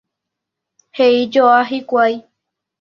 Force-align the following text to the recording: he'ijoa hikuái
he'ijoa 0.97 1.61
hikuái 1.71 2.15